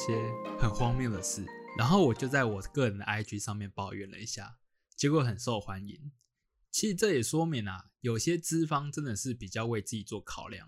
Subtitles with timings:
[0.00, 1.44] 些很荒谬的事，
[1.76, 4.56] 然后我就在我个人的 IG 上面抱怨了一下，
[4.96, 6.10] 结果很受欢迎。
[6.70, 10.66] 其实这也说明啊，有些资方真的是比较为自己做考量，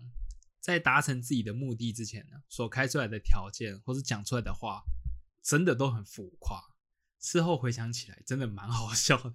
[0.60, 4.82] 在达成自己的目的之前呢，所开出来的条件或是讲出来的话，
[5.42, 6.60] 真的都很浮夸。
[7.18, 9.34] 事后回想起来，真的蛮好笑的。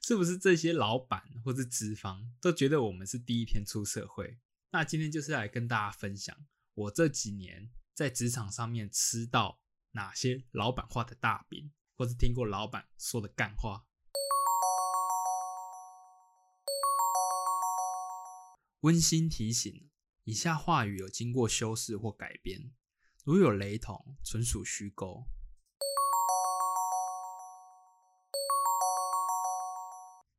[0.00, 4.38] 是不是这些老板或是资方都觉得我们是第一天出社会？
[4.70, 6.34] 那今天就是来跟大家分享
[6.74, 9.60] 我这几年在职场上面吃到
[9.92, 13.86] 哪些老板画的大饼，或是听过老板说的干话。
[18.80, 19.88] 温馨提醒：
[20.24, 22.72] 以下话语有经过修饰或改编，
[23.22, 25.26] 如有雷同，纯属虚构。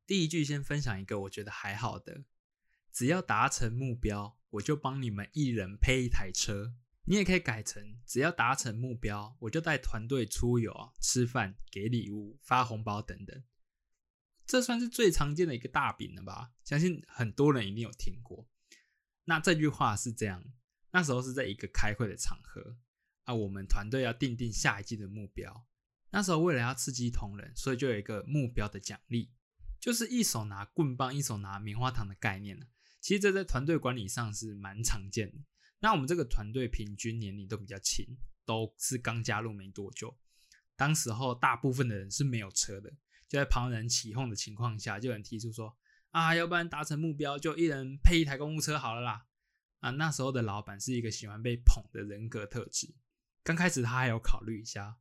[0.06, 2.24] 第一句先分享一个我觉得还好的，
[2.92, 6.74] 只要达成目标，我就帮你们一人配一台车。
[7.08, 13.44] 你也可以改成，只要达成目标，我就带团队出游、吃饭、给礼物、发红包等等。
[14.44, 16.52] 这算是最常见的一个大饼了吧？
[16.64, 18.48] 相信很多人一定有听过。
[19.24, 20.44] 那这句话是这样，
[20.90, 22.76] 那时候是在一个开会的场合
[23.24, 25.66] 啊，我们团队要定定下一季的目标。
[26.10, 29.32] 那时候为了要刺激同仁，所以就有一个目标的奖励。
[29.78, 32.58] 就是一手拿棍棒，一手拿棉花糖的概念。
[33.00, 35.38] 其实这在团队管理上是蛮常见的。
[35.80, 40.16] 那我们这个团队平均年龄都比较轻，都是刚加入没多久。
[40.74, 42.90] 当时候大部分的人是没有车的，
[43.28, 45.76] 就在旁人起哄的情况下，就有人提出说
[46.12, 49.26] ：“啊，要不然达成目标就一人配一台公务车好了啦。”
[49.80, 52.94] 啊，那时候的老板是一个喜欢被捧的人格特质。
[53.42, 54.96] 刚开始他还有考虑一下，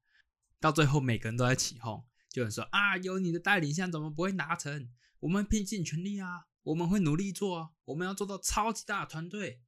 [0.60, 2.06] 到最后每个人都在起哄。
[2.30, 4.92] 就有人说啊，有你的带领下，怎么不会达成？
[5.22, 9.62] 我们拼尽全力啊，我们会努力做啊，我们要做到超级大团队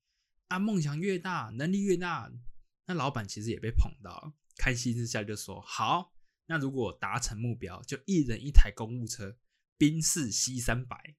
[0.47, 2.31] 啊，梦想越大，能力越大。
[2.85, 6.13] 那老板其实也被捧到，开心之下就说好，
[6.45, 9.37] 那如果达成目标，就一人一台公务车，
[9.77, 11.15] 宾士 C 三百。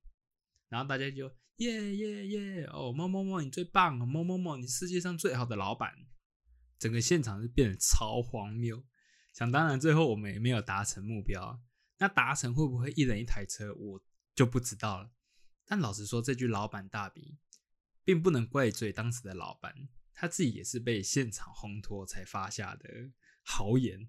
[0.69, 5.95] 然后大家就耶耶耶哦，某某某你最棒，某某某你世界上最好的老板。
[6.79, 8.85] 整个现场是变得超荒谬。
[9.35, 11.61] 想当然，最后我们也没有达成目标。
[11.99, 14.01] 那达成会不会一人一台车，我
[14.35, 15.11] 就不知道了。
[15.67, 17.37] 但老实说，这句“老板大饼”
[18.09, 22.89] 并不能怪罪当时的老板，他自己也是被现场烘托才发下的
[23.43, 24.09] 豪言。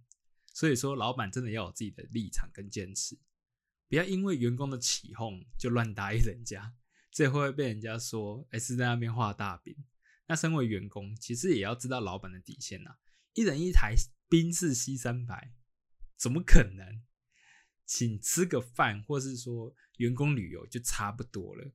[0.54, 3.20] 所以说，老板真的要有自己的立场跟坚持，
[3.90, 6.74] 不要因为员工的起哄就乱答应人家，
[7.12, 9.76] 这会被人家说哎是在那边画大饼。
[10.28, 12.96] 那身为员工，其实也要知道老板的底线呐，
[13.34, 13.96] 一人一台。
[14.30, 15.56] 宾士 C 三百，
[16.16, 17.02] 怎么可能？
[17.84, 21.74] 请吃个饭，或是说员工旅游就差不多了。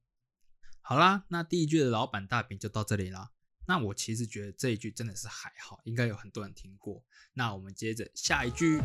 [0.86, 3.30] 好啦，那第一句的老板大饼就到这里啦。
[3.66, 7.02] 那我其实觉得这一句真的是还好，应该有很多人听过。
[7.32, 8.82] 那我们接着下一句。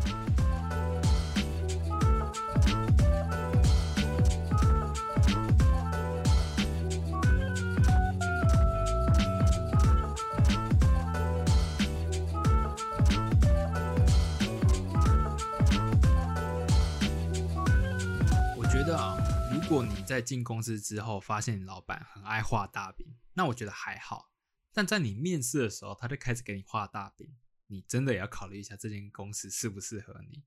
[19.69, 24.31] 如果你在进公司之后发现你老板很爱画大饼，那我觉得还好。
[24.73, 27.37] 但在你面试的时候，他就开始给你画大饼，
[27.67, 30.43] 你真的也要考虑一下这间公司适不适合你。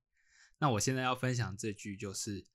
[0.58, 2.48] 那我现在要分享这句就是：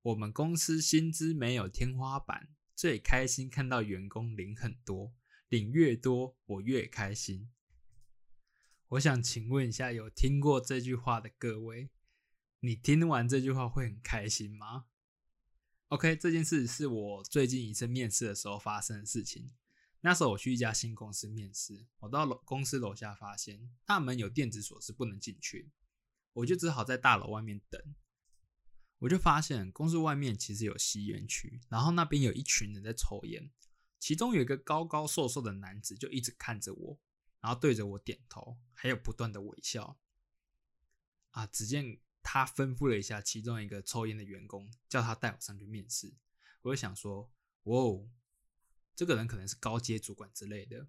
[0.00, 5.12] 我们公司薪资没有天花板，最开心看到员工领很多，
[5.50, 7.50] 领越多我越开心。
[8.88, 11.90] 我想请问一下，有听过这句话的各位，
[12.60, 14.86] 你听完这句话会很开心吗
[15.94, 19.52] ？OK，这件事是我最近一次面试的时候发生的事情。
[20.00, 25.70] 那时候我去一家新公司面试，我到楼公司楼下发现大门有电子锁是不能进去，
[26.32, 27.80] 我就只好在大楼外面等。
[28.98, 33.52] 我就发现公司外面其实有吸烟区，然后那边有一群人在抽烟，
[34.00, 36.98] 其中有一个高高瘦瘦的男子就一直看着我，
[37.40, 39.96] 然后对着我点头，还有不断的微笑。
[41.30, 42.00] 啊，只见。
[42.24, 46.12] 他吩咐了一下其中一个抽烟的员工，叫他带我上去面试。
[46.62, 47.30] 我就想说，
[47.64, 48.08] 哦，
[48.96, 50.88] 这个人可能是高阶主管之类的。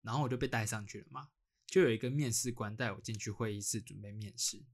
[0.00, 1.30] 然后我就被带上去了嘛，
[1.66, 4.64] 就有一个面试官带我进去会议室准备面试。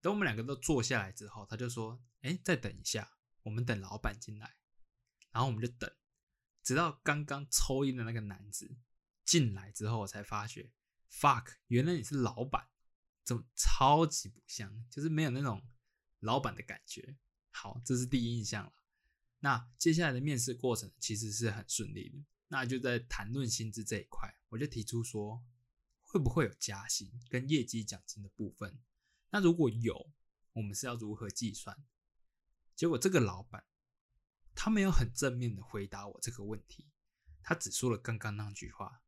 [0.00, 3.12] 等我们两个都坐下来之后，他就说：“哎，再等一下，
[3.44, 4.56] 我们等老板进来。”
[5.30, 5.90] 然后我们就等，
[6.64, 8.76] 直到刚刚抽烟的那个男子
[9.24, 10.72] 进来之后，我才发觉
[11.08, 12.68] ，fuck，原来你是老板。
[13.24, 15.62] 怎么超级不像，就是没有那种
[16.20, 17.16] 老板的感觉。
[17.50, 18.72] 好，这是第一印象了。
[19.40, 22.24] 那接下来的面试过程其实是很顺利的。
[22.48, 25.42] 那就在谈论薪资这一块，我就提出说，
[26.02, 28.78] 会不会有加薪跟业绩奖金的部分？
[29.30, 30.12] 那如果有，
[30.52, 31.82] 我们是要如何计算？
[32.74, 33.64] 结果这个老板
[34.54, 36.90] 他没有很正面的回答我这个问题，
[37.42, 39.02] 他只说了刚刚那句话：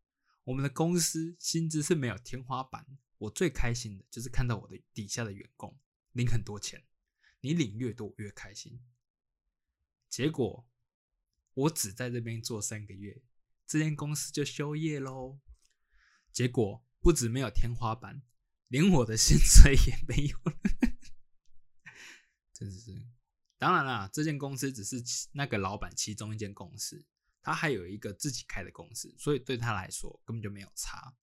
[0.44, 2.86] 我们的公司薪资是没有天花板。
[3.18, 5.78] 我最开心的就是看到我的底下的员工
[6.12, 6.84] 领很多钱，
[7.40, 8.84] 你领越多越开心。
[10.08, 10.68] 结果
[11.54, 13.22] 我只在这边做三个月，
[13.66, 15.40] 这间公司就休业喽。
[16.32, 18.22] 结果不止没有天花板，
[18.68, 20.38] 连我的薪水也没有。
[22.52, 23.06] 真是，
[23.58, 25.02] 当然啦，这间公司只是
[25.32, 27.04] 那个老板其中一间公司，
[27.42, 31.16] 他还有一个自己开的公司，所以对他来说根本就没有差。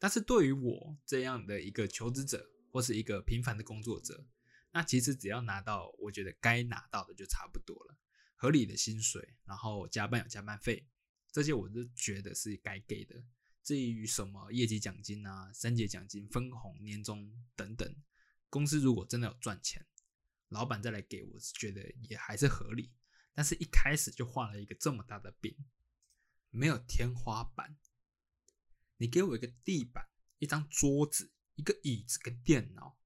[0.00, 4.26] 但是对于我这样的一个求职者，或是一个平凡的工作者，
[4.72, 7.98] 那其实只要拿到我觉得该拿到的就差不多了，
[8.34, 10.88] 合理的薪水，然后加班有加班费，
[11.30, 13.22] 这些我都觉得是该给的。
[13.62, 17.94] 至于什么业绩奖金啊、三节奖金、分红、年终等等，
[18.48, 19.86] 公司如果真的有赚钱，
[20.48, 22.90] 老板再来给我，是觉得也还是合理。
[23.34, 25.54] 但是一开始就画了一个这么大的饼，
[26.48, 27.76] 没有天花板。
[29.00, 32.98] 你给我一个地板、一张桌子、一个椅子跟电脑，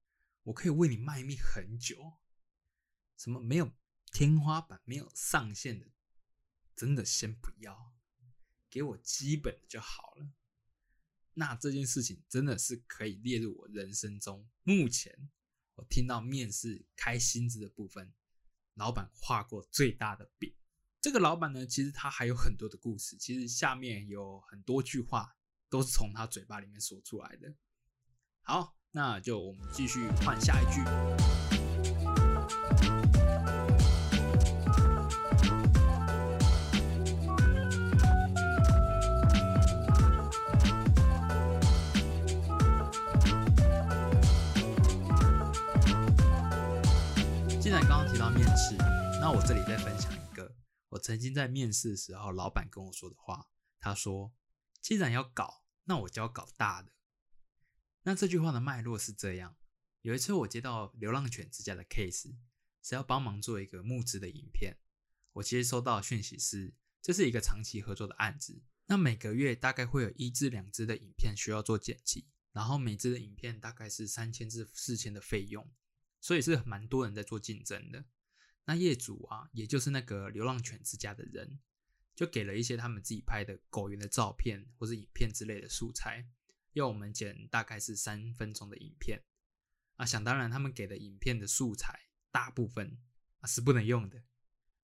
[0.42, 2.14] 我可以为你卖命很久。
[3.16, 3.72] 什么没有
[4.10, 5.86] 天花板、没有上限的，
[6.74, 7.94] 真的先不要，
[8.68, 10.32] 给我基本的就好了。
[11.34, 15.30] 那这件事情真的是可以列入我人生中目前
[15.74, 18.12] 我听到面试开薪资的部分，
[18.74, 20.52] 老板画过最大的饼。
[21.00, 25.36] 这个老板呢，其实他还有很多的故事，其实下面有很多句话。
[25.74, 27.52] 都是从他嘴巴里面说出来的。
[28.42, 30.84] 好，那就我们继续换下一句。
[47.60, 48.76] 既然刚刚提到面试，
[49.20, 50.54] 那我这里再分享一个
[50.90, 53.48] 我曾经在面试的时候，老板跟我说的话。
[53.80, 54.32] 他说
[54.80, 56.92] ：“既然要搞。”那我就要搞大的。
[58.02, 59.56] 那这句话的脉络是这样：
[60.02, 62.36] 有一次我接到流浪犬之家的 case，
[62.82, 64.76] 是要帮忙做一个募资的影片。
[65.34, 68.62] 我其实收到讯息是，这是一个长期合作的案子。
[68.86, 75.72] 那每个月大概会有一至两支的影片需要做剪辑，然后每支的影片大概是三千至四千的费用，
[76.20, 78.04] 所以是蛮多人在做竞争的。
[78.66, 81.58] 那业主啊，也就是那个流浪犬之家的人。
[82.14, 86.26] 就给了一些他们自己拍的狗园的照片或者影片之类的素材，
[86.72, 89.24] 要我们剪大概是三分钟的影片。
[89.96, 93.00] 啊，想当然，他们给的影片的素材大部分
[93.38, 94.22] 啊是不能用的。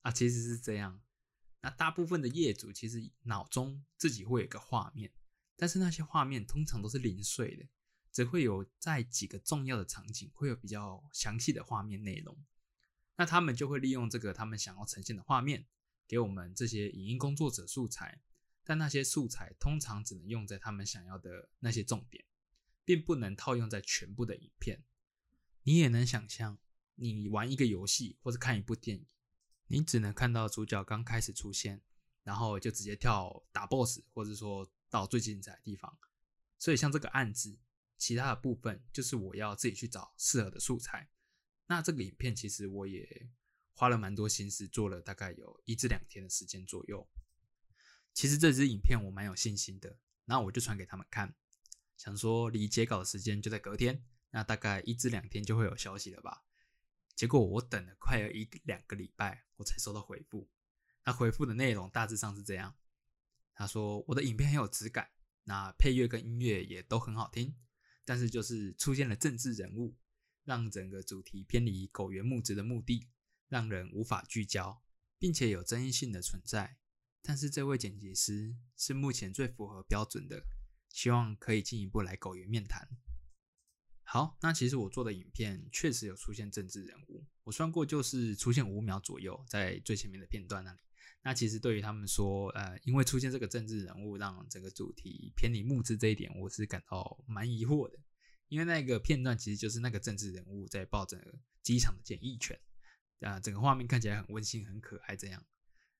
[0.02, 1.02] 啊，其实是这样。
[1.62, 5.12] 那大部分的业主其实脑中自己会有一个画面，
[5.56, 7.68] 但是那些画面通常都是零碎的，
[8.10, 12.36] 只会有在几个重要的场景会有比较详细的画面内容。
[13.16, 15.66] 那他们就会利用这个他们想要呈现的画面。
[16.10, 18.20] 给我们这些影音工作者素材，
[18.64, 22.24] 但那些素材通常只能用在他们想要的那些重点，
[22.84, 24.82] 并不能套用在全部的影片。
[25.62, 26.58] 你也能想象，
[26.96, 29.06] 你玩一个游戏或者看一部电影，
[29.68, 31.80] 你只能看到主角刚开始出现，
[32.24, 35.96] 然后就直接跳打 BOSS，或者说到最精彩的地方。
[36.58, 37.56] 所以像这个案子，
[37.96, 41.08] 其他的部分就是我要自己去找适合的素材。
[41.68, 43.30] 那这个影片其实我也。
[43.80, 47.08] 花了蛮多心思，做了大概有一至两天的时间左右。
[48.12, 51.34] 其实这支影片我蛮有信心的，那我就传给他们看，
[51.96, 56.44] 想说离截稿的时间就在隔天，那大概一至两天就会有消息了吧。
[57.14, 60.46] 结果我等了快有一两个礼拜，我才收到回复。
[61.06, 62.76] 那回复的内容大致上是这样：
[63.54, 65.08] 他说我的影片很有质感，
[65.44, 67.56] 那配乐跟音乐也都很好听，
[68.04, 69.96] 但是就是出现了政治人物，
[70.44, 73.08] 让整个主题偏离狗园募资的目的。
[73.50, 74.80] 让人无法聚焦，
[75.18, 76.78] 并且有争议性的存在。
[77.20, 80.42] 但是这位剪辑师是目前最符合标准的，
[80.88, 82.88] 希望可以进一步来狗园面谈。
[84.02, 90.78] 好，那其实我做的影片确实有出现政治人物，我算过就是出现五秒左右，在最前面的片段那里。
[91.22, 97.98] 那其实对于他们说，呃，因为出现这个政治人物，让整个主题偏离木质这一点，我是感到蛮疑惑的。
[98.48, 102.58] 因为那个片段其实就是那个政治人物在抱着机场的检疫权。
[103.20, 105.44] 啊，整个画面看起来很温馨、很可爱，这样。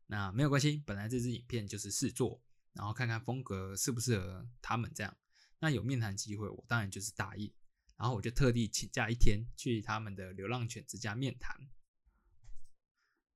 [0.06, 5.16] 那没有关系，本来这支影片就是试做，然后看看风格适不适合他们这样。
[5.58, 7.52] 那有面谈机会，我当然就是答应。
[7.96, 11.68] 然后我就特地请假一天去他们的流浪犬之家面谈。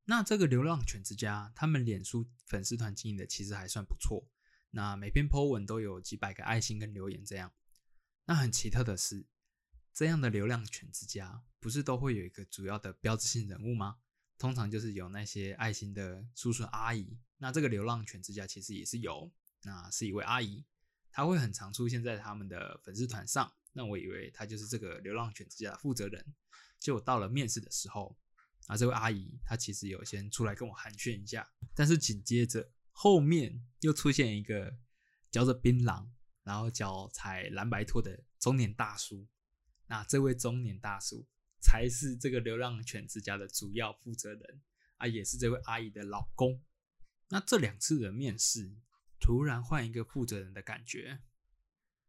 [0.06, 4.26] 那这个流浪犬之家，他们脸书粉丝团经营的其实还算不错。
[4.70, 7.52] 那每篇 po 文都有几百个爱心跟留言，这样。
[8.24, 9.26] 那很奇特的是，
[9.94, 13.98] 这样的流浪犬之家，不是都会有一个主要的标志性人物吗？
[14.36, 17.16] 通常就是有那些爱心的叔叔阿姨。
[17.38, 19.30] 那这个流浪犬之家其实也是有，
[19.62, 20.64] 那是一位阿姨，
[21.12, 23.52] 她会很常出现在他们的粉丝团上。
[23.72, 26.34] 那我以为她就是这个流浪犬之家的负责人。
[26.80, 28.18] 结果到了面试的时候，
[28.66, 32.70] 啊，这位阿姨她其实有先出来跟我寒暄一下，但是紧接着。
[32.96, 34.76] 后面又出现一个
[35.28, 36.06] 嚼着槟榔，
[36.44, 39.26] 然后脚踩蓝白拖的中年大叔。
[39.86, 41.26] 那这位中年大叔
[41.60, 44.62] 才是这个流浪犬之家的主要负责人
[44.96, 46.62] 啊，也是这位阿姨的老公。
[47.28, 48.76] 那这两次的面试，
[49.20, 51.20] 突然换一个负责人的感觉。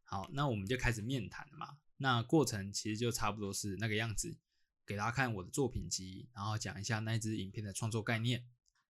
[0.03, 1.79] 好，那我们就开始面谈了嘛。
[1.98, 4.38] 那过程其实就差不多是那个样子，
[4.86, 8.48] 给大家看我的作品集，然后讲一下那支影片的创作概念。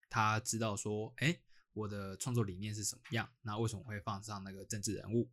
[0.09, 1.41] 他知道说，哎。
[1.75, 3.29] 我的创作理念是什么样？
[3.43, 5.29] 那为什么会放上那个政治人物？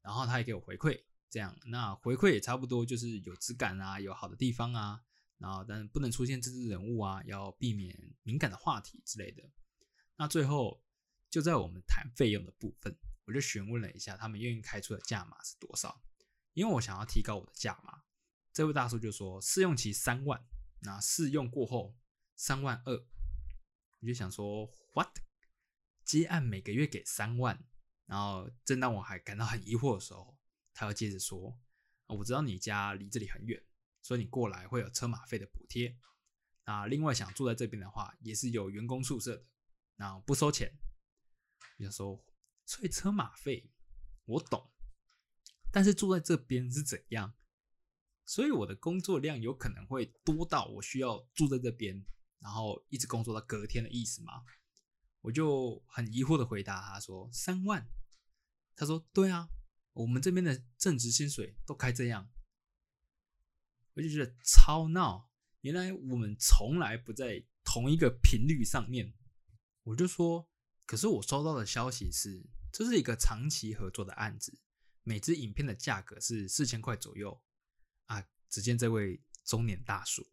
[0.00, 0.98] 然后他也给我回馈，
[1.34, 5.02] 这样那回馈也差不多，就是有质感啊，有好的地方啊，
[5.36, 9.42] 然后但不能出现政治人物啊，要避免敏感的话题之类的。
[10.14, 10.80] 那最后
[11.28, 16.00] 就在我们谈费用的部分，我就询问了一下他们愿意开出的价码是多少，
[16.52, 18.04] 因为我想要提高我的价码。
[18.52, 20.40] 这位大叔就说试用期三万，
[20.82, 21.96] 那试用过后
[22.36, 25.18] 三万二，我就想说 what？
[26.04, 27.66] 接案每个月给三万，
[28.06, 30.33] 然后正当我还感到很疑惑的时候，
[30.74, 31.58] 他又接着说
[32.08, 33.64] ：“我知道你家离这里很远，
[34.02, 35.96] 所以你过来会有车马费的补贴。
[36.66, 39.46] 那另外想住在这边的话，也是有员工宿舍的，
[39.96, 40.76] 那不收钱。”
[41.78, 42.24] 我想说，
[42.66, 43.70] 所以车马费
[44.24, 44.70] 我懂，
[45.70, 47.34] 但是住在这边是怎样？
[48.26, 52.04] 所以我的工作量有可能会多到我需要住在这边，
[52.38, 54.44] 然后一直工作到隔天的意思吗？
[55.20, 57.88] 我就很疑惑的回答他说：“三万。”
[58.76, 59.48] 他说：“对啊，
[59.94, 62.30] 我们这边的正职薪水都开这样。”
[63.94, 65.30] 我就觉得超闹，
[65.62, 69.14] 原来我们从来不在同一个频率上面。
[69.84, 70.48] 我就说
[70.86, 74.60] ：“可是我收到的消息是，这是一个长期合作的案子，
[75.02, 77.42] 每支影片的价格是四千块左右。”
[78.06, 78.26] 啊！
[78.50, 80.28] 只见这位中年大叔，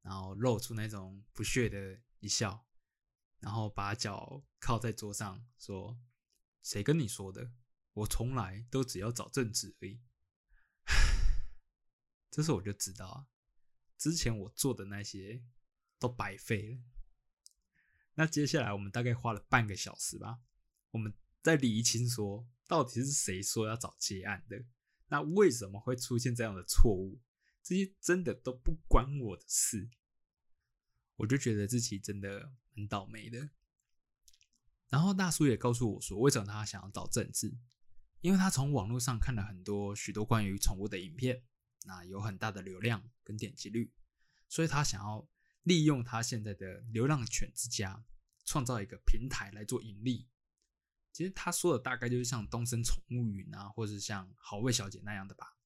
[0.00, 2.66] 然后露出那种不屑的一笑。
[3.38, 5.98] 然后把脚靠在桌上，说
[6.62, 7.50] ：“谁跟你说的？
[7.92, 10.00] 我从来都只要找正职而已。”
[12.30, 13.26] 这时候我就知道，
[13.98, 15.42] 之前我做的那些
[15.98, 16.78] 都白费了。
[18.14, 20.40] 那接下来我们大概花了半个小时吧，
[20.90, 24.64] 我们在理清说，到底是谁说要找接案的？
[25.08, 27.20] 那为什么会出现这样的错误？
[27.62, 29.90] 这些真的都不关我的事。
[31.16, 33.50] 我就觉得自己真的很倒霉的。
[34.88, 37.54] 然后大叔也告诉我说，为什么他想要找政治？
[38.22, 41.42] 因为他从网络上看了很多许多关于宠物的影片，
[41.84, 43.92] 那有很大的流量跟点击率，
[44.48, 45.28] 所以他想要
[45.64, 48.04] 利用他现在的流浪犬之家，
[48.44, 50.28] 创造一个平台来做盈利。
[51.12, 55.58] 其实他说的大概就是像东森宠物云啊，或者像好味小姐那样的吧。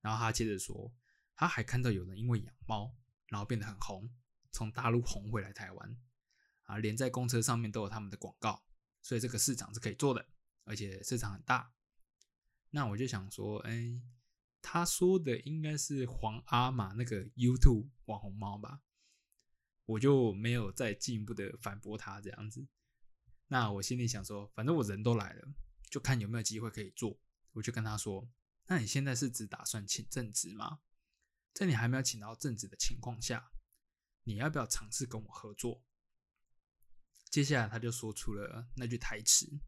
[0.00, 0.92] 然后他接着说，
[1.36, 2.96] 他还看到有人因为养猫，
[3.26, 4.10] 然后变得很红。
[4.50, 5.96] 从大陆红回来台湾，
[6.62, 8.64] 啊，连在公车上面都有他们的广告，
[9.02, 10.26] 所以这个市场是可以做的，
[10.64, 11.70] 而且市场很大。
[12.70, 14.02] 那我就想说，哎，
[14.60, 18.82] 他说的应该是黄阿玛那个 YouTube 网红猫吧？
[19.84, 22.66] 我就没有再进一步的反驳他这样子。
[23.46, 25.48] 那我心里想说，反正我人都来了，
[25.88, 27.18] 就看有没有机会可以做。
[27.52, 28.28] 我就跟他说，
[28.66, 30.80] 那你现在是只打算请正职吗？
[31.54, 33.50] 在你还没有请到正职的情况下。
[34.24, 35.82] 你要不要尝试跟我合作？
[37.30, 39.58] 接下来他就说出了那句台词：“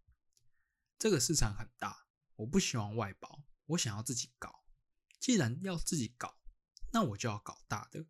[1.01, 2.07] 这个市场很大，
[2.41, 4.65] 我不希望外包，我想要自己搞。
[5.19, 6.39] 既然要自己搞，
[6.93, 8.07] 那我就要搞大的。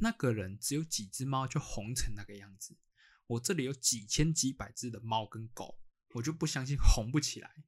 [0.00, 2.78] 那个人只有几只猫就红成那个样子，
[3.26, 5.78] 我这里有几千几百只的猫跟狗，
[6.14, 7.64] 我就不相信红不起来。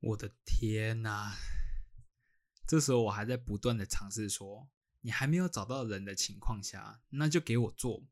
[0.00, 1.36] 我的天哪！
[2.66, 4.70] 这时候我还在不断的尝试说。”
[5.02, 8.06] 你还没有找到人的情况下，那就给我做。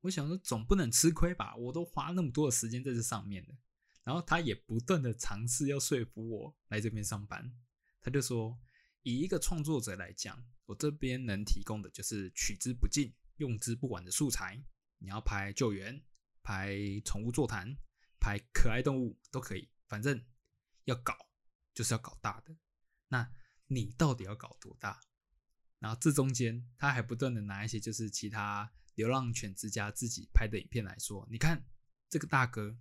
[0.00, 1.54] 我想说，总不能吃亏吧？
[1.54, 3.58] 我都花那么多的时间在这上面了。
[4.04, 7.52] 然后他也不断的尝试要说服我来这边上班。
[8.00, 8.56] 他就说，
[9.02, 14.62] 以一个创作者来讲，我这边能提供的就是取之不尽、用之不完的素材。
[14.98, 16.02] 你要拍救援、
[16.42, 17.74] 拍宠物座谈、
[18.20, 20.22] 拍可爱动物都可以，反正
[20.84, 21.16] 要搞
[21.74, 22.54] 就是要搞大的。
[23.08, 23.32] 那
[23.66, 25.00] 你到底要搞多大？
[25.78, 31.66] 然后这中间，他还不断的拿一些就是其他流浪犬之家自己拍的影片来说，你看
[32.08, 32.76] 这个大哥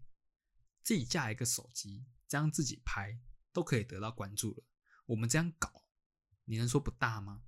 [0.84, 3.18] 自己架一个手机，这样自己拍
[3.52, 4.64] 都可以得到关注了。
[5.06, 5.86] 我们这样搞，
[6.46, 7.44] 你能说不大吗？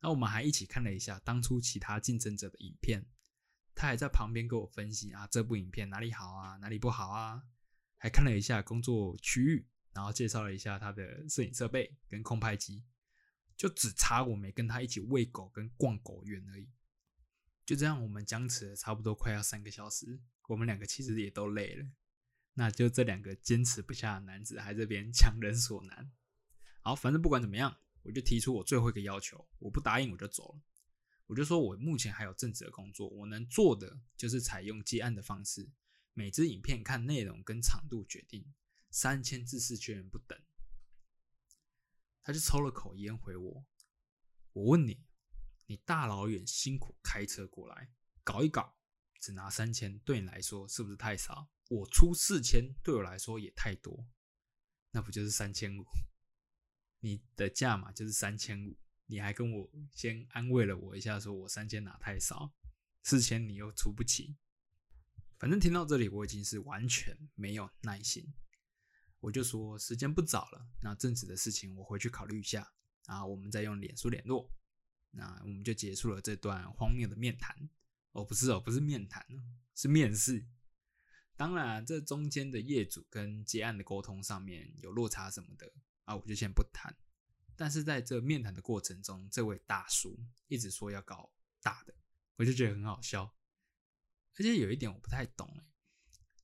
[0.00, 3.06] 那我们还一起看了一下当初其他竞争者的影片，
[3.74, 7.44] 他还在旁边给我分析啊，这部影片哪里好啊，哪里不好啊，
[7.98, 12.84] 还看了一下工作区域，然后介绍了一下他的摄影设备跟空拍机，
[13.56, 16.68] 就只差我没跟他一起喂狗跟逛狗园而已。
[17.64, 21.86] 就这样，我们僵持了差不多快要三个小时，我们两个其实也都累了。
[22.54, 26.12] 那就这两个坚持不下的男子还这边强人所难。
[26.82, 27.78] 好，反正不管怎么样。
[28.04, 30.60] 我就提出我最后一个要求，我不答应我就走了。
[31.28, 35.70] 我就说我目前还有正职的工作，我能做的就是采用接案的方式，
[36.12, 38.52] 每支影片看内容跟长度决定，
[38.90, 40.36] 三千至四千元不等。
[42.24, 43.64] 他就抽了口烟回我，
[44.52, 45.04] 我问你，
[45.66, 47.92] 你大老远辛苦开车过来
[48.24, 48.76] 搞一搞，
[49.22, 51.48] 只拿三千，对你来说是不是太少？
[51.68, 54.04] 我出四千，对我来说也太多，
[54.90, 55.86] 那不就是三千五？
[56.98, 58.76] 你的价码就是三千五，
[59.06, 62.52] 你还跟我先安慰了我一下，说我三千拿太少，
[63.04, 64.34] 四千你又出不起。
[65.38, 68.34] 反正听到这里，我已经是完全没有耐心，
[69.20, 72.72] 我就说时间不早了，那正职的事情我回去考虑一下，
[73.06, 74.52] 然后我们再用脸书联络，
[75.12, 77.56] 那我们就结束了这段荒谬的面谈。
[78.12, 79.26] 哦，不是哦，不是面谈
[79.74, 80.46] 是面试。
[81.34, 85.72] 当然，这中间的业主跟接案的沟通上面有落差什么的。
[86.04, 86.94] 啊，我就先不谈。
[87.56, 91.30] 但是在这面谈的过程中，这位大叔一直说要搞
[91.62, 91.94] 大的，
[92.36, 93.34] 我就觉得很好笑。
[94.36, 95.62] 而且有一点我不太懂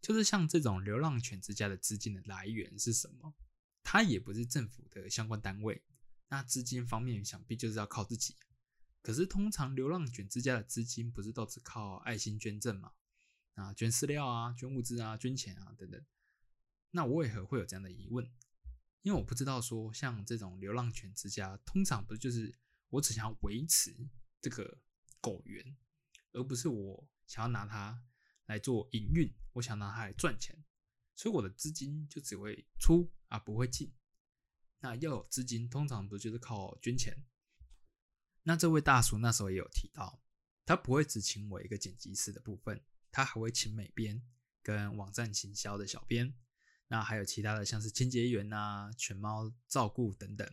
[0.01, 3.35] 就是像这种流浪犬之家的资金的来源是什么？
[3.83, 5.83] 它也不是政府的相关单位，
[6.29, 8.37] 那资金方面想必就是要靠自己。
[9.03, 12.93] 可是通常流浪犬之家的资金不是都是靠爱心捐赠吗？
[13.55, 16.05] 啊，捐饲料啊，捐物资啊，捐钱啊等等。
[16.91, 18.31] 那我为何会有这样的疑问？
[19.03, 22.59] 因为我不知道说像这种流浪犬之家，通常不就是
[22.91, 24.09] 我只想要维持
[24.41, 24.81] 这个
[25.21, 25.77] 狗园，
[26.33, 28.05] 而不是我想要拿它
[28.47, 30.65] 来做营运，我想拿它来赚钱，
[31.15, 33.95] 所以我的资金就只会出啊不会进。
[34.81, 37.25] 那要有资金，通常不就是靠捐钱？
[38.49, 40.23] 那这位大叔那时候也有提到，
[40.65, 42.83] 他不会只请我一个剪辑师的部分，
[43.13, 44.23] 他还会请美编
[44.63, 46.33] 跟网站行销的小编。
[46.87, 50.51] 那还有其他的，像是清洁员呐、犬猫照顾等等，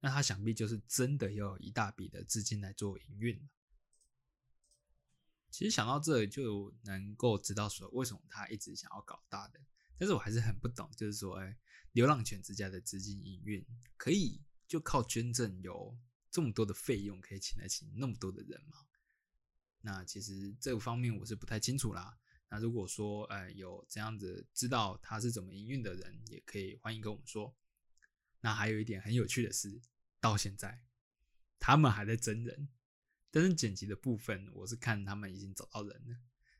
[0.00, 3.48] 那他想必就是真的要有一大笔的资金来做营运。
[5.50, 9.58] 其实想到这就能够知道说，为什么他一直想要搞大的。
[9.96, 11.56] 但是我还是很不懂，就是说，哎，
[11.92, 13.66] 流浪犬之家的资金营运
[13.96, 15.96] 可以就靠捐赠有
[16.32, 18.78] 这么多的费用，可以请得起那么多的人吗？
[19.82, 22.18] 那其实这个方面我是不太清楚啦。
[22.48, 27.54] 那如果说，呃，有这样子知道他是怎么营运的人，也可以欢迎跟我们说。
[28.40, 29.80] 那还有一点很有趣的是，
[30.20, 30.82] 到现在
[31.58, 32.68] 他们还在真人，
[33.30, 36.16] 但是剪辑的部分，我是看他们已经找到人了，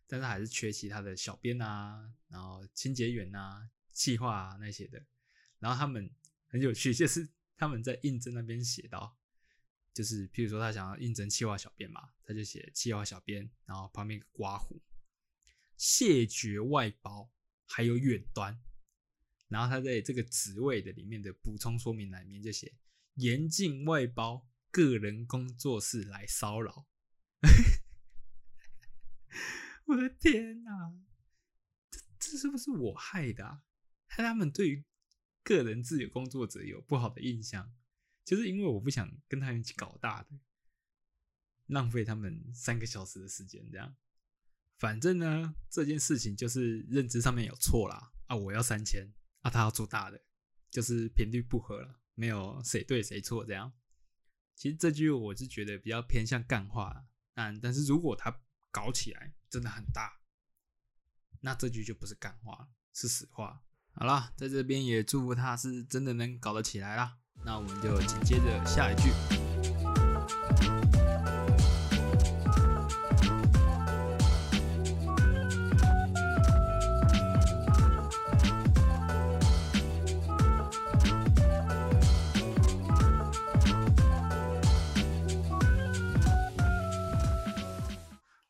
[0.06, 5.04] 但是还是缺其他的小编啊，然后清洁员啊、企划啊那些的。
[5.58, 6.10] 然后他们
[6.46, 9.16] 很有趣，就是他们在应征那边写到，
[9.94, 14.80] 就是譬如说他想要应征企划小编嘛，他就写企划小编，然后旁边一个刮胡。
[15.76, 17.30] 谢绝外包，
[17.66, 18.58] 还有远端，
[19.48, 22.72] 然后他在这个职位的里面的补充说明里面就写
[23.14, 26.86] 严禁外包个人工作室来骚扰。
[29.86, 30.94] 我的天哪，
[31.90, 33.62] 这这是不是我害的？
[34.06, 34.84] 害他们对于
[35.42, 37.74] 个人自由工作者有不好的印象，
[38.24, 40.28] 就是因为我不想跟他一起搞大的，
[41.66, 43.94] 浪费他们三个小时的时间这样。
[44.78, 48.34] 反正呢，这件事情就是认知上面有错啦啊！
[48.34, 50.20] 我要三千啊，他要做大的，
[50.70, 53.72] 就是频率不合了，没有谁对谁错这样。
[54.56, 58.40] 其实这句我是觉得比较偏向干话，但但是如果他
[58.72, 60.20] 搞起来真的很大，
[61.40, 63.62] 那这句就不是干话，是实话。
[63.92, 67.18] 好啦，在这边也祝福他是真的能搞得起来啦。
[67.44, 69.10] 那我们就紧接着下一句。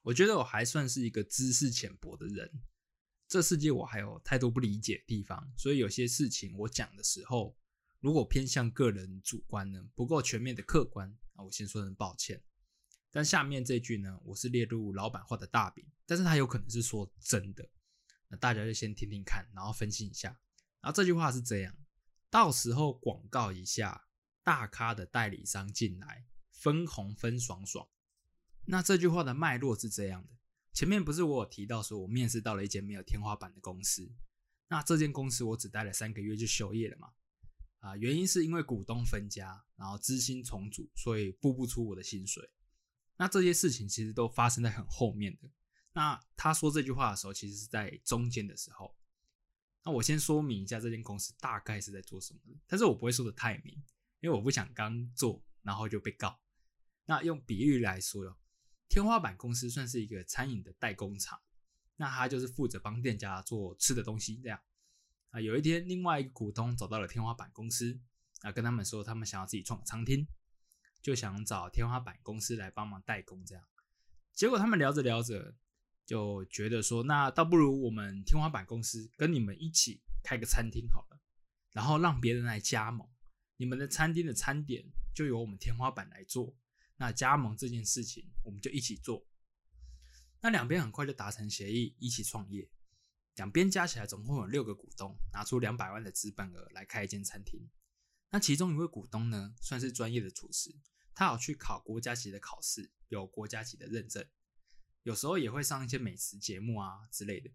[0.04, 2.50] 我觉得我还算是一个知识浅薄的人，
[3.26, 7.56] 这世界我还有太多不理解的地方，所以有些事情我讲的时候，
[8.02, 12.42] 如果偏向个人主观呢，不够全面的客观，啊我先说声抱歉。
[13.12, 17.64] 但下面这句呢，我是列入老板画的大饼，但是他有可能是说真的。
[18.26, 20.30] 那大家就先听听看，然后分析一下。
[20.80, 21.76] 然后这句话是这样：
[22.28, 24.08] 到时候广告一下，
[24.42, 27.86] 大咖的代理商进来，分红分爽爽。
[28.64, 30.30] 那这句话的脉络是这样的：
[30.72, 34.10] 前面不是我有提到说我面试到了一间没有天花板的公司，
[34.66, 37.12] 那这间公司我只待了三个月就休业了嘛？
[37.82, 42.48] 啊，原因是因为股东分家，然后资金重组，所以付不出我的薪水。
[43.16, 45.50] 那这些事情其实都发生在很后面的。
[45.92, 48.96] 那他说这句话的时候，其实是在中间的时候。
[49.82, 53.74] 那我先说明一下这间公司大概是在做什么，但是我不会说的太明，
[54.20, 56.38] 因为我不想刚做然后就被告。
[57.04, 58.38] 那用比喻来说哟，
[58.88, 61.40] 天花板公司算是一个餐饮的代工厂，
[61.96, 64.60] 那他就是负责帮店家做吃的东西这样。
[65.32, 68.00] 啊，有一天另外一个股东走到了天花板公司，
[68.40, 70.26] 啊，跟他们说他们想要自己创餐厅，
[71.02, 73.64] 就想找天花板公司来帮忙代工这样。
[74.32, 75.56] 结果他们聊着聊着。
[76.04, 81.20] 就觉得说，那倒不如我们天花板公司跟你们一起开个餐厅好了，
[81.70, 83.08] 然后让别人来加盟，
[83.56, 86.54] 你们的餐厅的餐点就由我们天花板来做。
[86.96, 89.24] 那加盟这件事情，我们就一起做。
[90.40, 92.68] 那两边很快就达成协议，一起创业。
[93.36, 97.68] 两边加起来总共有六个股东，拿出两百万的资本额来开一间餐厅。
[98.30, 100.74] 那其中一位股东呢，算是专业的厨师，
[101.14, 104.26] 他有去考国家级的考试，有国家级的认证。
[105.02, 107.50] 有时候也会上一些美食节目啊之类的，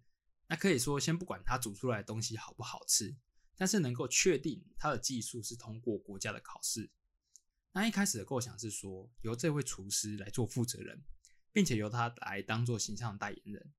[0.47, 3.15] 那可以说先不管他煮出来的东西好不好吃，
[3.55, 6.91] 但是能够确定他的技术是通过国家的考试。
[7.71, 11.03] 那一开始的构想是说，由这位厨师来做负责人，
[11.51, 13.73] 并且由他来当做形象代言人，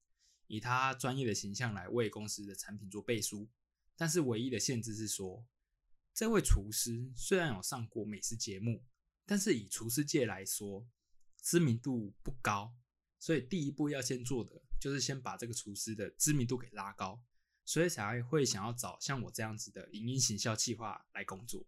[0.48, 3.48] 以他专业的形象来为公司的产品做背书。
[3.96, 5.46] 但是唯一的限制是说，
[6.12, 8.84] 这位厨师虽然有上过美食节目，
[9.24, 10.84] 但是以厨师界来说，
[11.40, 12.74] 知名度不高。
[13.20, 17.20] 所以第一步要先做的就是先把这个厨师的知名度给拉高，
[17.64, 21.66] 所以才会想要找像我这样子的影音行销企划来工作。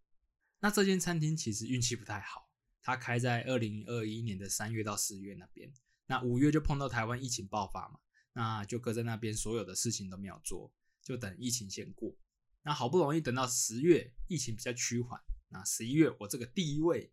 [0.61, 2.49] 那这间餐厅其实运气不太好，
[2.81, 5.73] 它开在二零二一年的三月到四月那边，
[6.07, 7.99] 那五月就碰到台湾疫情爆发嘛，
[8.33, 12.17] 那就搁在那边所有的事情都没有做，就等疫情先过。
[12.63, 17.13] 那好不容易等到十月，疫情比较趋缓，那十一月我这个第一位，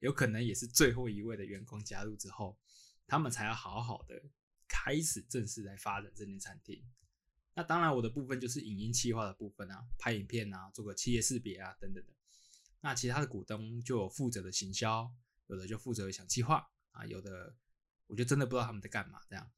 [0.00, 2.58] 有可能也是最后一位的员工加入之后。
[3.04, 4.22] 他们才要好好的
[4.66, 6.82] 开始正式来发展这间餐厅。
[7.52, 12.14] 那当然，我的部分就是影音企划的部分啊，拍影片啊，做个企业识别啊，等等的。
[12.80, 15.12] 那其他的股东就有负责的行销，
[15.48, 17.54] 有的就负责想企划啊，有的
[18.06, 19.20] 我就真的不知道他们在干嘛。
[19.28, 19.52] 这样，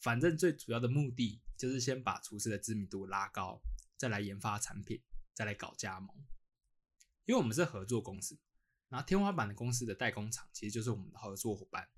[0.00, 3.60] 反正最主要的目的就是先把厨师的知名度拉高，
[3.96, 5.02] 再来研发产品，
[5.34, 6.16] 再来搞加盟。
[7.24, 8.38] 因为我们是合作公司，
[8.88, 11.88] 然后天花板的公司的代工厂其实就是我们的合作伙伴。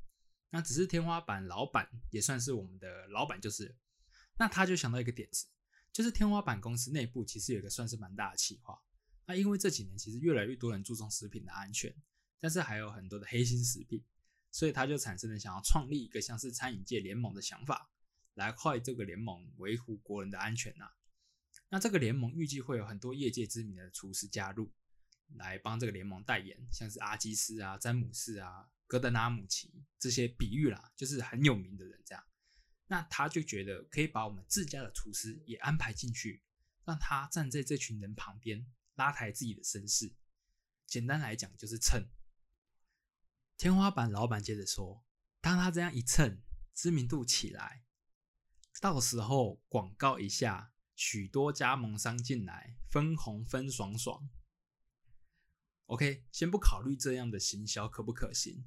[0.50, 3.76] 那只是天花板老板也算是我们的老板，就是
[4.38, 5.46] 那他就想到一个点子，
[5.92, 8.82] 就是天花板公司内部其实有一个算是蛮大的企划。
[9.26, 11.94] 那因为这几年其实越来越多人注重食品的安全，
[12.40, 14.04] 但是还有很多的黑心食品，
[14.50, 17.89] 所以他就产生了想要创立一个像是餐饮界联盟的想法，
[18.34, 20.90] 来快这个联盟维护国人的安全呐。
[21.68, 24.72] 那这个联盟预计会有很多业界知名的厨师加入，
[25.36, 28.70] 来帮这个联盟代言，像是阿基斯啊、詹姆斯啊。
[28.86, 32.24] 戈德纳姆奇这些比喻啦，就是很有名的人这样，
[32.88, 36.42] 那他就觉得可以把我们自家的厨师也安排进去，
[36.84, 38.66] 让他站在这群人旁边，
[38.96, 40.12] 拉抬自己的声势。
[40.88, 42.04] 简单来讲就是蹭。
[43.56, 45.04] 天花板老板接着说，
[45.40, 46.42] 当他这样一蹭，
[46.74, 47.84] 知名度起来，
[48.80, 54.30] 到时候广告一下，许多加盟商进来，分红分爽爽。
[55.87, 58.64] OK，先不考虑这样的行销可不可行。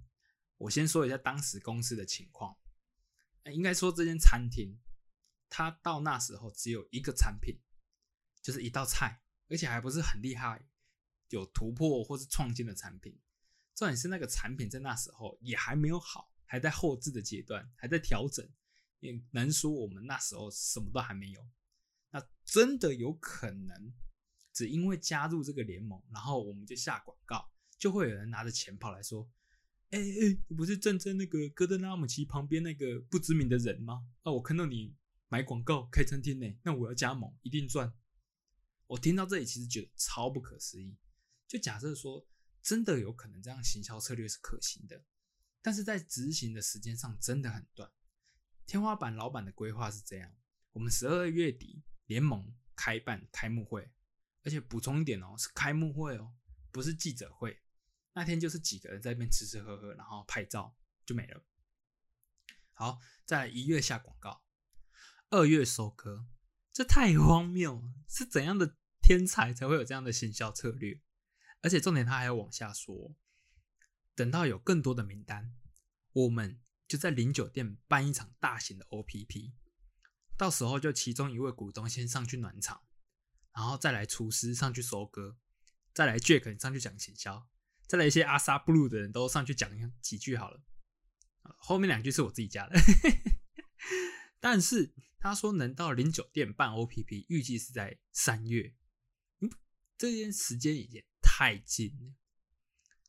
[0.57, 2.57] 我先说一下当时公司的情况，
[3.45, 4.79] 应该说这间餐厅，
[5.49, 7.59] 它到那时候只有一个产品，
[8.41, 10.65] 就是一道菜，而且还不是很厉害，
[11.29, 13.19] 有突破或是创新的产品。
[13.73, 18.47] 重点是那个产品在那时候也还没有好，还在后置的阶段，还在调整。
[19.03, 21.45] 也能说我们那时候什么都还没有。
[22.11, 23.93] 那真的有可能，
[24.53, 29.29] 只因为加入这个联盟，然后我们就下广告，就会有人拿着钱跑来说。
[29.89, 34.07] 哎哎，你不是站在那个戈登拉姆齐旁边那个不知名的人吗？
[34.23, 34.95] 啊，我看到你
[35.27, 37.93] 买广告开餐厅呢，那我要加盟，一定赚。
[38.87, 40.95] 我听到这里其实觉得超不可思议。
[41.47, 42.25] 就假设说
[42.61, 45.03] 真的有可能这样行销策略是可行的，
[45.61, 47.91] 但是在执行的时间上真的很短。
[48.65, 50.31] 天花板老板的规划是这样：
[50.71, 53.91] 我们十二月底联盟开办开幕会，
[54.43, 56.33] 而且补充一点哦，是开幕会哦，
[56.71, 57.61] 不是记者会。
[58.13, 61.43] 那天就是几个人在那边吃吃喝喝，然后拍照，就没了。
[62.73, 64.43] 好，在一月下广告，
[65.29, 66.27] 二月收割，
[66.71, 67.93] 这太荒谬了！
[68.07, 71.01] 是怎样的天才才会有这样的行销策略？
[71.61, 73.15] 而且重点，他还要往下说，
[74.15, 75.55] 等到有更多的名单，
[76.11, 79.53] 我们就在零酒店办一场大型的 OPP，
[80.37, 82.83] 到时候就其中一位股东先上去暖场，
[83.53, 85.37] 然后再来厨师上去收割，
[85.93, 87.47] 再来 Jack 上去讲行销，
[87.87, 89.69] 再来一些阿萨布鲁的人都上去讲
[90.01, 90.63] 几句好了。
[91.57, 92.79] 后面两句是我自己加的，
[94.39, 98.75] 但是他说能到零酒店办 OPP，预计是在三月。
[99.39, 99.49] 嗯，
[99.97, 102.13] 这件时间已经太近了。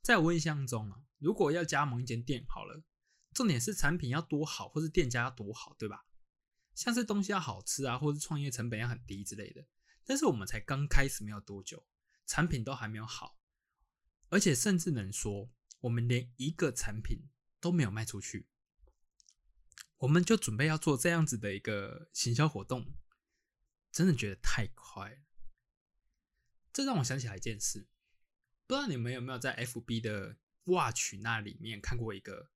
[0.02, 2.82] 在我印象中啊，如果要加盟一间店，好了，
[3.34, 6.06] 重点是产品要多好，或是店家要多好，对吧？
[6.74, 9.66] 像是东西要好吃啊，或是创业成本要很低之类的。
[10.04, 11.86] 但是我们才刚开始没有多久，
[12.24, 13.38] 产品都还没有好，
[14.28, 17.28] 而且甚至能说，我们连一个产品。
[17.64, 18.46] 都没有卖出去，
[19.96, 22.94] 我们就准备要做这样子的一个行销活动，
[23.90, 25.22] 真的觉得太快了。
[26.74, 27.88] 这让我想起来一件事，
[28.66, 32.50] 不知道你们有没有在 FB 的 Watch 那里面看过一个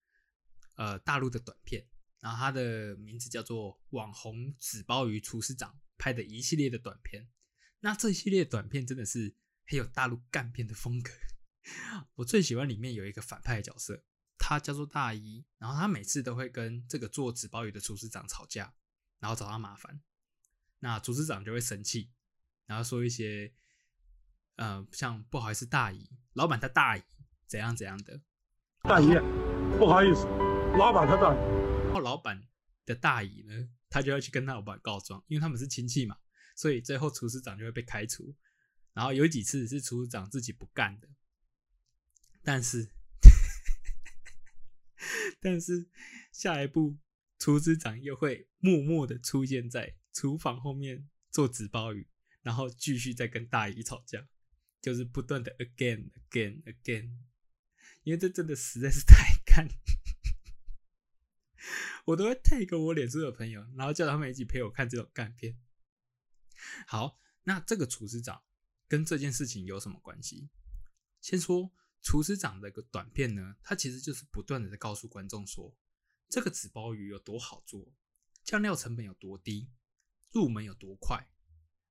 [0.79, 1.87] 呃大陆的短片，
[2.21, 7.29] 然后他的名字叫做“网红纸包鱼厨师长”拍的一系列的短片。
[7.81, 9.35] 那这一系列短片真的是
[9.67, 11.11] 很有大陆干片的风格。
[12.15, 14.03] 我最喜欢里面有一个反派角色。
[14.41, 18.73] 他叫做大一，然后他每次都会跟这个做纸包鱼的厨师长吵架，
[19.19, 20.01] 然后找他麻烦。
[20.79, 22.13] 那厨师长就会生气，
[22.65, 23.53] 然后说一些，
[24.55, 27.03] 呃，像不好意思，大姨，老板他大姨
[27.49, 28.23] 怎样怎样的。
[28.85, 29.09] 大姨，
[29.77, 30.25] 不好意思，
[30.79, 31.39] 老板他大姨。
[31.85, 32.41] 然后老板
[32.87, 36.17] 的大姨呢，他就要去跟他老板告状，因为他们是亲戚嘛，
[36.55, 38.33] 所以最后厨师长就会被开除。
[38.93, 41.09] 然后有几次是厨师长自己不干的，
[42.43, 42.91] 但是。
[45.41, 45.89] 但是
[46.33, 46.97] 下一步，
[47.39, 52.09] 厨师长又会默默的出现在厨房后面做纸包鱼，
[52.43, 54.27] 然后继续再跟大姨吵架，
[54.81, 57.13] 就是不断的 again again again，
[58.03, 59.69] 因为这真的实在是太干，
[62.05, 65.59] 我都会 take 我脸书的朋友，然后叫他们一起陪我看这种干片。
[66.87, 68.43] 好，那这个厨师长
[68.87, 70.51] 跟这件事情有什么关系？
[71.21, 71.73] 先说。
[72.01, 75.77] 厨师长的个短片呢，他其实就是不断的在告诉观众说，
[76.29, 77.93] 这个纸包鱼有多好做，
[78.45, 79.69] 酱料成本有多低，
[80.31, 81.29] 入门有多快。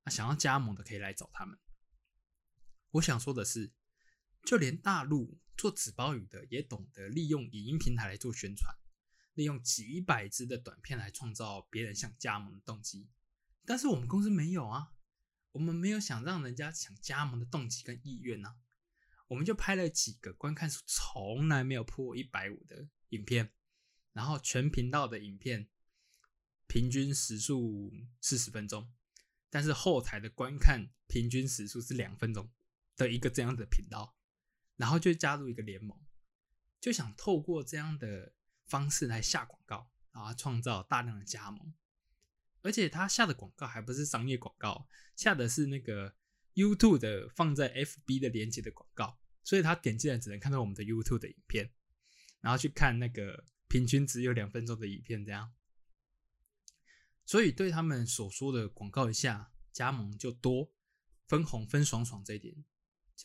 [0.05, 1.59] 那想要加盟的可以来找他们。
[2.91, 3.73] 我想说的是，
[4.45, 8.73] 就连大陆做纸包鱼的也懂得利用影音平台来做宣传，
[9.37, 13.07] 利用几百支的短片来创造别人想加盟的动机。
[13.65, 14.93] 但是我们公司没有啊，
[15.51, 18.55] 我们没有想让人家想加盟的动机跟意愿呢。
[19.27, 23.53] 我们就拍了几个观看数从来没有破一百五的影片，
[24.13, 25.69] 然后全频道的影片
[26.65, 28.91] 平均时速四十分钟，
[29.51, 32.49] 但是后台的观看平均时速是两分钟
[32.95, 34.17] 的一个这样的频道，
[34.77, 35.95] 然后就加入一个联盟，
[36.79, 38.33] 就想透过这样的
[38.67, 41.73] 方式来下广告，然后创造大量的加盟，
[42.61, 46.15] 而且他下的广告还不是商业广告，下的是那个。
[46.57, 51.71] YouTube 的放在 FB 的连接的广告，所以他点进来只能看到我们的 YouTube 的影片，
[52.41, 55.53] 然后去看那个平均只有两分钟的影片，这样。
[57.27, 60.73] 所以对他们所说的广告一下加盟就多
[61.27, 62.65] 分红分爽爽这一点，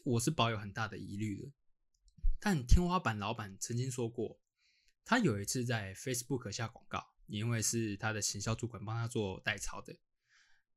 [0.05, 1.51] 我是保有很大的疑虑的。
[2.39, 4.42] 但天花板老板曾经说过，
[5.05, 9.97] 他有一次在 Facebook 下广告，因为是他的行销主管帮他做代操的，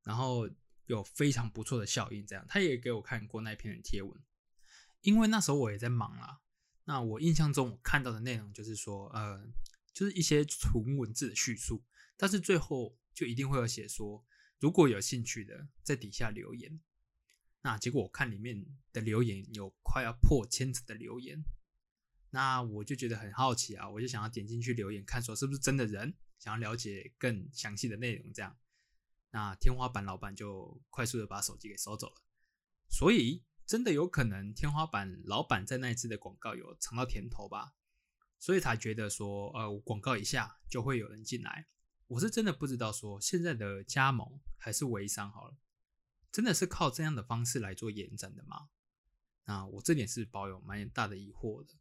[0.03, 0.49] 然后。
[0.87, 4.23] 有非常不错的效应，这样他也给我看过那篇的贴文，
[5.01, 6.41] 因为那时候我也在忙啦。
[6.83, 9.43] 那我印象中我看到的内容就是说，呃，
[9.91, 11.83] 就是一些纯文字的叙述，
[12.15, 14.23] 但是最后就一定会有写说，
[14.59, 16.79] 如果有兴趣的在底下留言。
[17.63, 21.43] 那结果我看里面的留言有快要破千字的留言，
[22.35, 28.57] 那我就觉得很好奇啊，我就想要点进去留言看，说是不是真的人，想要了解更详细的内容，这样。
[29.31, 32.21] 那天花板老板就快速的把手机给收走了，
[32.89, 37.73] 所以真的有可能天花板老板在那一次的广告有尝到甜头吧，
[38.37, 41.67] 所以才觉得说，呃，广告一下就会有人进来。
[42.07, 45.55] 我是真的不知道说现在的加盟还是微商好了，
[46.33, 48.67] 真的是靠这样的方式来做延展的吗？
[49.45, 51.73] 那我这点是保有蛮大的疑惑的。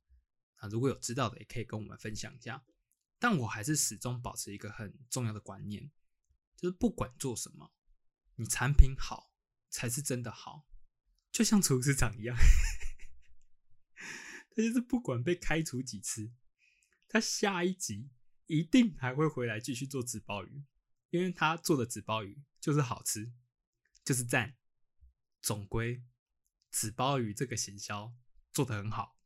[0.69, 2.65] 如果有知道的也可以跟我们分享一下。
[3.19, 5.91] 但我还是始终保持一个很重要的观念。
[6.57, 7.73] 就是不管做什么，
[8.37, 9.33] 你产品好
[9.71, 10.67] 才是真的好，
[11.33, 12.37] 就像厨师长一样，
[14.51, 16.33] 他就是不管被开除几次，
[17.09, 18.11] 他下一集
[18.47, 20.65] 一定还会回来继续做纸包鱼，
[21.11, 23.33] 因为他做的纸包鱼就是好吃，
[24.05, 24.57] 就是赞。
[25.43, 26.03] 总归
[26.71, 28.15] 纸包鱼这个行销
[28.53, 29.19] 做得很好，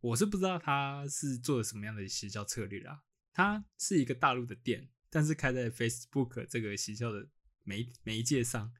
[0.00, 3.02] 我是不知道他是做了什么样的行销策略啦。
[3.32, 7.28] 他是一个大陆的店，但是开在 Facebook 这个行销的
[7.62, 8.72] 媒媒介上，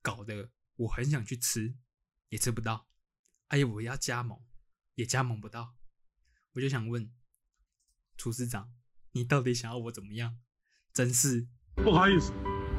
[0.00, 1.74] 搞得我很想去吃，
[2.28, 2.88] 也吃不到。
[3.48, 4.38] 哎呀，我要加盟，
[4.94, 5.76] 也加盟不到。
[6.52, 7.12] 我就想问
[8.16, 8.74] 厨师长，
[9.12, 10.38] 你到底想要我怎么样？
[10.92, 12.32] 真是不好意思，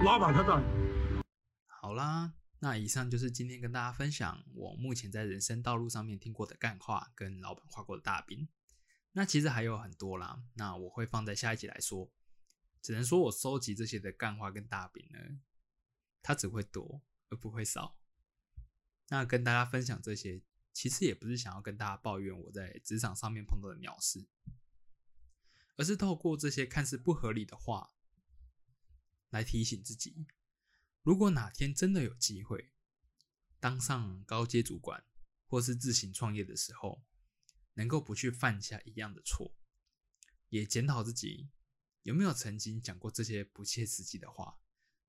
[0.04, 1.24] 老板他在。
[1.68, 8.48] 好啦，那以上就是今天跟大家分享我目前在人生道路上面听过的干话，跟老板画过的大饼。
[9.12, 12.10] 那其实还有很多啦，那我会放在下一集来说。
[12.82, 15.20] 只能说我收集这些的干话跟大饼呢，
[16.22, 17.98] 它只会多而不会少。
[19.10, 20.42] 那跟大家分享这些。
[20.72, 24.26] 其实也不是想要跟大家抱怨我在职场上面碰到的鸟事，
[25.76, 27.94] 而是透过这些看似不合理的话，
[29.30, 30.26] 来提醒自己：
[31.04, 32.72] 如果哪天真的有机会
[33.60, 35.04] 当上高阶主管，
[35.46, 37.04] 或是自行创业的时候，
[37.74, 39.54] 能够不去犯下一样的错，
[40.48, 41.52] 也检讨自己
[42.04, 44.60] 有没有曾经讲过这些不切实际的话，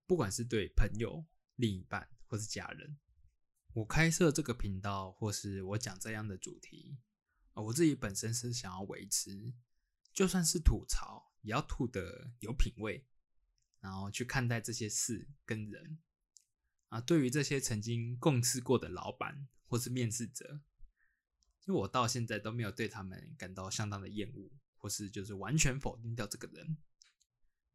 [0.05, 2.99] 不管是对朋友、另一半或是家人。
[3.73, 6.99] 我开设这个频道，或是我讲这样的主题，
[7.55, 9.55] 我自己本身是想要维持，
[10.13, 13.07] 就算是吐槽，也要吐的有品味，
[13.85, 15.99] 然后去看待这些事跟人。
[16.88, 20.62] 啊，对于这些曾经共事过的老板或是面试者，
[21.66, 26.79] 因为我到现在都没有对他们感到相当的厌恶，或是就是完全否定掉这个人，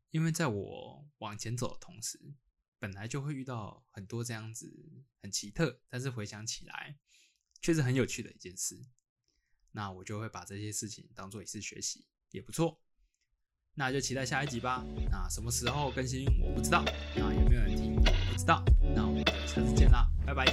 [0.09, 2.33] 因为在我往前走的同时。
[2.81, 6.97] 本来就会遇到很多这样子很奇特，但是回想起来
[7.61, 8.87] 确实很有趣的一件事。
[9.71, 12.81] 那我就会把这些事情当做一次学习，也不错。
[13.79, 14.83] 那就期待下一集吧。
[15.09, 16.83] 那什么时候更新我不知道
[17.15, 18.61] 那有没有人听我不知道
[18.93, 20.45] 那我们就下次见啦拜拜。